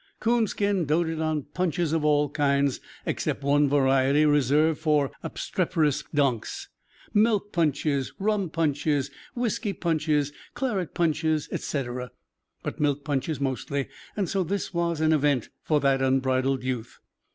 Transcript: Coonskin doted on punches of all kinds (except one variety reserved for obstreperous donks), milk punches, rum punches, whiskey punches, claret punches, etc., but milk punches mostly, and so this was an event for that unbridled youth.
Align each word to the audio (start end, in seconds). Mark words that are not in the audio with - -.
Coonskin 0.19 0.85
doted 0.85 1.21
on 1.21 1.43
punches 1.43 1.93
of 1.93 2.03
all 2.03 2.27
kinds 2.27 2.79
(except 3.05 3.43
one 3.43 3.69
variety 3.69 4.25
reserved 4.25 4.79
for 4.79 5.11
obstreperous 5.21 6.03
donks), 6.11 6.69
milk 7.13 7.51
punches, 7.51 8.11
rum 8.17 8.49
punches, 8.49 9.11
whiskey 9.35 9.73
punches, 9.73 10.33
claret 10.55 10.95
punches, 10.95 11.47
etc., 11.51 12.09
but 12.63 12.79
milk 12.79 13.03
punches 13.03 13.39
mostly, 13.39 13.89
and 14.17 14.27
so 14.27 14.43
this 14.43 14.73
was 14.73 15.01
an 15.01 15.13
event 15.13 15.49
for 15.61 15.79
that 15.79 16.01
unbridled 16.01 16.63
youth. 16.63 16.97